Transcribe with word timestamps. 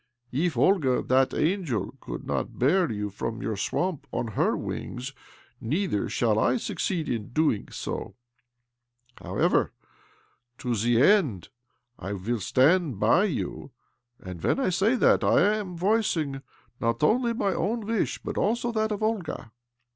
If 0.31 0.57
Olga, 0.57 1.03
that 1.03 1.31
angel, 1.31 1.93
could 2.01 2.25
not 2.25 2.57
bear 2.57 2.91
you 2.91 3.11
from 3.11 3.43
your 3.43 3.55
swamp 3.55 4.07
on 4.11 4.29
her 4.29 4.57
wings, 4.57 5.13
neither 5.59 6.09
shall 6.09 6.39
I 6.39 6.57
succeed 6.57 7.07
in 7.07 7.33
doing 7.33 7.69
so. 7.69 8.15
However, 9.17 9.73
to 10.57 10.73
the 10.73 10.99
end 10.99 11.49
I 11.99 12.17
shall 12.17 12.39
stand 12.39 12.99
by 12.99 13.25
you: 13.25 13.73
and 14.19 14.41
when 14.41 14.59
I 14.59 14.69
say 14.69 14.95
that, 14.95 15.23
I 15.23 15.53
am 15.57 15.77
voicing 15.77 16.41
not 16.79 17.03
only 17.03 17.31
my 17.33 17.53
own 17.53 17.81
wish, 17.81 18.23
but 18.23 18.39
also 18.39 18.71
that 18.71 18.91
of 18.91 19.03
Olga. 19.03 19.51